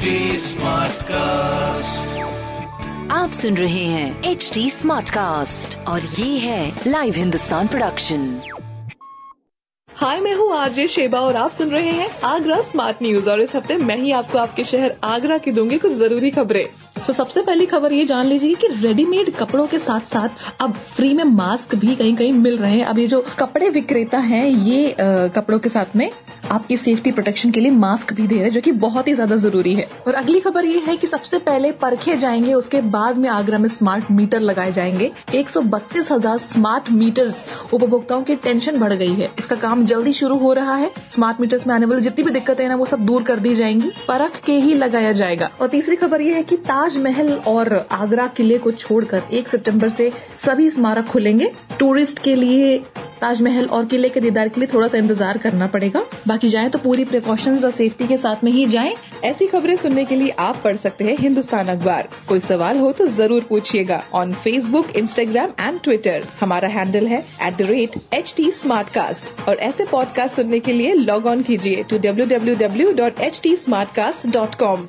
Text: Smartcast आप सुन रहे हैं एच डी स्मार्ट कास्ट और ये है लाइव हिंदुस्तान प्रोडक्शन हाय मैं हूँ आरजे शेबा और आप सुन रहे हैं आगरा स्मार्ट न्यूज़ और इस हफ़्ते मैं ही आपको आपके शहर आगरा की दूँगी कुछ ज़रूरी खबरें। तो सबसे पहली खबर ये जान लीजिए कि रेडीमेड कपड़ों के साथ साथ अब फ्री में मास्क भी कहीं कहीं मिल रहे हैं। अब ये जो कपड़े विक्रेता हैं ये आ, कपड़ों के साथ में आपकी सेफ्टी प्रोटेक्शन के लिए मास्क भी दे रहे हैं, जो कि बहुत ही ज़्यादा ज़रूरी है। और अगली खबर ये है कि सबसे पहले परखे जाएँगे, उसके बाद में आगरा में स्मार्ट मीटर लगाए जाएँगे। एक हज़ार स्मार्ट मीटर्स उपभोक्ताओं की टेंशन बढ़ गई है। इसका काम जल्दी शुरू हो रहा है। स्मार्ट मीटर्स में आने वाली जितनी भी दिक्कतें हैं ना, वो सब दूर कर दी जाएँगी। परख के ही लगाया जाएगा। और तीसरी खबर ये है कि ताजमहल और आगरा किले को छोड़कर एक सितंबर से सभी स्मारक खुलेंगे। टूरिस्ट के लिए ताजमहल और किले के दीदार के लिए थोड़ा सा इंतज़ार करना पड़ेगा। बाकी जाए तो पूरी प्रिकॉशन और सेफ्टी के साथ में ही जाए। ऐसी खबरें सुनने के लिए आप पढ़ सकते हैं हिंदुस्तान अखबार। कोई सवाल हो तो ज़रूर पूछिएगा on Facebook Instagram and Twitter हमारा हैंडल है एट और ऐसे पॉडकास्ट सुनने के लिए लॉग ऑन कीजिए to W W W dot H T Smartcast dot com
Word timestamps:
Smartcast 1.02 2.18
आप 3.12 3.30
सुन 3.32 3.54
रहे 3.54 3.84
हैं 3.84 4.22
एच 4.24 4.50
डी 4.54 4.68
स्मार्ट 4.70 5.10
कास्ट 5.10 5.78
और 5.88 6.02
ये 6.18 6.38
है 6.38 6.80
लाइव 6.86 7.14
हिंदुस्तान 7.14 7.66
प्रोडक्शन 7.66 8.40
हाय 9.88 10.20
मैं 10.20 10.34
हूँ 10.34 10.52
आरजे 10.56 10.86
शेबा 10.88 11.20
और 11.20 11.36
आप 11.36 11.50
सुन 11.50 11.68
रहे 11.68 11.90
हैं 11.92 12.08
आगरा 12.24 12.60
स्मार्ट 12.62 13.02
न्यूज़ 13.02 13.30
और 13.30 13.40
इस 13.40 13.54
हफ़्ते 13.56 13.76
मैं 13.76 13.96
ही 13.96 14.12
आपको 14.12 14.38
आपके 14.38 14.64
शहर 14.64 14.94
आगरा 15.04 15.38
की 15.38 15.52
दूँगी 15.52 15.78
कुछ 15.78 15.92
ज़रूरी 15.92 16.30
खबरें। 16.30 16.64
तो 17.06 17.12
सबसे 17.12 17.42
पहली 17.42 17.66
खबर 17.66 17.92
ये 17.92 18.04
जान 18.04 18.26
लीजिए 18.26 18.54
कि 18.54 18.66
रेडीमेड 18.82 19.30
कपड़ों 19.30 19.66
के 19.66 19.78
साथ 19.78 20.00
साथ 20.00 20.28
अब 20.60 20.72
फ्री 20.96 21.12
में 21.14 21.24
मास्क 21.24 21.74
भी 21.74 21.96
कहीं 21.96 22.14
कहीं 22.16 22.32
मिल 22.32 22.58
रहे 22.58 22.72
हैं। 22.72 22.84
अब 22.84 22.98
ये 22.98 23.06
जो 23.06 23.24
कपड़े 23.38 23.68
विक्रेता 23.70 24.18
हैं 24.18 24.46
ये 24.46 24.90
आ, 24.92 25.28
कपड़ों 25.28 25.58
के 25.58 25.68
साथ 25.68 25.96
में 25.96 26.10
आपकी 26.52 26.76
सेफ्टी 26.76 27.10
प्रोटेक्शन 27.12 27.50
के 27.50 27.60
लिए 27.60 27.70
मास्क 27.70 28.12
भी 28.12 28.26
दे 28.26 28.34
रहे 28.34 28.44
हैं, 28.44 28.50
जो 28.50 28.60
कि 28.60 28.72
बहुत 28.72 29.08
ही 29.08 29.14
ज़्यादा 29.14 29.36
ज़रूरी 29.36 29.74
है। 29.74 29.86
और 30.06 30.14
अगली 30.14 30.40
खबर 30.40 30.64
ये 30.64 30.78
है 30.78 30.96
कि 30.96 31.06
सबसे 31.06 31.38
पहले 31.38 31.72
परखे 31.72 32.16
जाएँगे, 32.16 32.54
उसके 32.54 32.80
बाद 32.80 33.16
में 33.16 33.28
आगरा 33.28 33.58
में 33.58 33.68
स्मार्ट 33.68 34.10
मीटर 34.10 34.40
लगाए 34.40 34.72
जाएँगे। 34.72 35.10
एक 35.34 35.48
हज़ार 36.12 36.38
स्मार्ट 36.38 36.90
मीटर्स 36.90 37.44
उपभोक्ताओं 37.72 38.22
की 38.22 38.34
टेंशन 38.36 38.78
बढ़ 38.78 38.92
गई 38.92 39.14
है। 39.14 39.30
इसका 39.38 39.56
काम 39.56 39.84
जल्दी 39.84 40.12
शुरू 40.12 40.38
हो 40.38 40.52
रहा 40.52 40.74
है। 40.74 40.90
स्मार्ट 41.08 41.40
मीटर्स 41.40 41.66
में 41.66 41.74
आने 41.74 41.86
वाली 41.86 42.02
जितनी 42.02 42.24
भी 42.24 42.30
दिक्कतें 42.30 42.64
हैं 42.64 42.70
ना, 42.70 42.76
वो 42.76 42.86
सब 42.86 43.04
दूर 43.06 43.22
कर 43.22 43.38
दी 43.38 43.54
जाएँगी। 43.54 43.90
परख 44.08 44.40
के 44.46 44.52
ही 44.52 44.74
लगाया 44.74 45.12
जाएगा। 45.12 45.50
और 45.60 45.68
तीसरी 45.68 45.96
खबर 45.96 46.20
ये 46.20 46.34
है 46.34 46.42
कि 46.42 46.56
ताजमहल 46.58 47.32
और 47.48 47.86
आगरा 47.92 48.26
किले 48.26 48.58
को 48.58 48.70
छोड़कर 48.72 49.22
एक 49.32 49.48
सितंबर 49.48 49.88
से 49.88 50.10
सभी 50.36 50.70
स्मारक 50.70 51.06
खुलेंगे। 51.06 51.50
टूरिस्ट 51.78 52.18
के 52.18 52.34
लिए 52.34 52.76
ताजमहल 53.20 53.66
और 53.66 53.84
किले 53.86 54.08
के 54.08 54.20
दीदार 54.20 54.48
के 54.48 54.60
लिए 54.60 54.68
थोड़ा 54.72 54.88
सा 54.88 54.98
इंतज़ार 54.98 55.38
करना 55.38 55.66
पड़ेगा। 55.66 56.02
बाकी 56.28 56.48
जाए 56.48 56.68
तो 56.68 56.78
पूरी 56.78 57.04
प्रिकॉशन 57.04 57.58
और 57.64 57.70
सेफ्टी 57.70 58.06
के 58.08 58.16
साथ 58.16 58.44
में 58.44 58.50
ही 58.52 58.66
जाए। 58.68 58.94
ऐसी 59.24 59.46
खबरें 59.46 59.74
सुनने 59.76 60.04
के 60.04 60.16
लिए 60.16 60.30
आप 60.40 60.60
पढ़ 60.64 60.76
सकते 60.76 61.04
हैं 61.04 61.16
हिंदुस्तान 61.18 61.68
अखबार। 61.68 62.08
कोई 62.28 62.40
सवाल 62.40 62.78
हो 62.78 62.92
तो 62.92 63.06
ज़रूर 63.08 63.46
पूछिएगा 63.48 64.02
on 64.14 64.32
Facebook 64.34 64.96
Instagram 64.96 65.52
and 65.60 65.80
Twitter 65.80 66.26
हमारा 66.40 66.68
हैंडल 66.68 67.06
है 67.06 67.24
एट 67.42 67.66
और 69.48 69.56
ऐसे 69.56 69.84
पॉडकास्ट 69.90 70.36
सुनने 70.36 70.60
के 70.60 70.72
लिए 70.72 70.92
लॉग 70.94 71.26
ऑन 71.26 71.42
कीजिए 71.42 71.82
to 71.90 71.98
W 71.98 72.26
W 72.28 72.54
W 72.56 72.92
dot 72.94 73.20
H 73.20 73.40
T 73.42 73.56
Smartcast 73.94 74.26
dot 74.28 74.54
com 74.54 74.88